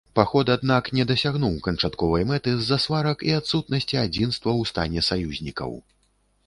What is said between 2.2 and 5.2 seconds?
мэты з-за сварак і адсутнасці адзінства ў стане